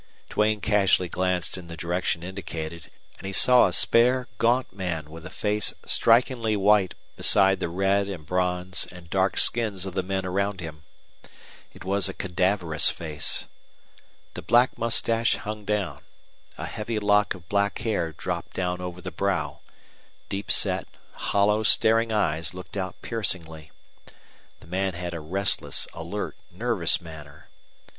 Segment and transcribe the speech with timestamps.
[0.31, 5.27] Duane casually glanced in the direction indicated, and he saw a spare, gaunt man with
[5.27, 10.25] a face strikingly white beside the red and bronze and dark skins of the men
[10.25, 10.81] around him.
[11.71, 13.45] It was a cadaverous face.
[14.33, 16.01] The black mustache hung down;
[16.57, 19.59] a heavy lock of black hair dropped down over the brow;
[20.29, 23.69] deep set, hollow, staring eyes looked out piercingly.
[24.61, 27.49] The man had a restless, alert, nervous manner.